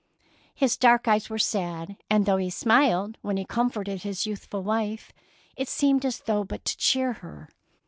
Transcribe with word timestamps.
His 0.55 0.77
dark 0.77 1.07
eyes 1.07 1.29
were 1.29 1.37
sad, 1.37 1.95
and 2.09 2.25
though 2.25 2.37
he 2.37 2.49
smiled 2.49 3.19
when 3.21 3.37
he 3.37 3.45
com 3.45 3.69
forted 3.69 4.01
his 4.01 4.25
youthful 4.25 4.63
wife, 4.63 5.11
it 5.55 5.69
seemed 5.69 6.03
as 6.07 6.21
though 6.21 6.37
it 6.37 6.39
was 6.39 6.47
but 6.47 6.65
to 6.65 6.75
cheer 6.77 7.13
her. 7.13 7.49